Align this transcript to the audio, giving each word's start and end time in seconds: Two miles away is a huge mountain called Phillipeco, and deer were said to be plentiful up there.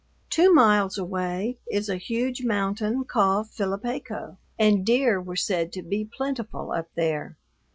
Two 0.31 0.51
miles 0.51 0.97
away 0.97 1.59
is 1.69 1.87
a 1.87 1.95
huge 1.95 2.41
mountain 2.43 3.03
called 3.03 3.49
Phillipeco, 3.51 4.37
and 4.57 4.83
deer 4.83 5.21
were 5.21 5.35
said 5.35 5.71
to 5.73 5.83
be 5.83 6.05
plentiful 6.11 6.71
up 6.71 6.87
there. 6.95 7.37